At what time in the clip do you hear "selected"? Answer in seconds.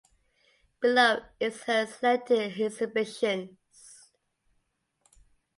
1.85-2.59